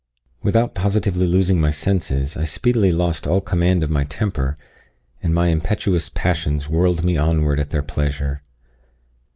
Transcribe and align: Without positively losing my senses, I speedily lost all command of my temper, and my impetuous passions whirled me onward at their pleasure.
Without 0.41 0.73
positively 0.73 1.27
losing 1.27 1.61
my 1.61 1.69
senses, 1.69 2.35
I 2.35 2.43
speedily 2.43 2.91
lost 2.91 3.27
all 3.27 3.39
command 3.39 3.83
of 3.83 3.91
my 3.91 4.03
temper, 4.03 4.57
and 5.21 5.31
my 5.31 5.49
impetuous 5.49 6.09
passions 6.09 6.67
whirled 6.67 7.03
me 7.05 7.17
onward 7.17 7.59
at 7.59 7.69
their 7.69 7.83
pleasure. 7.83 8.41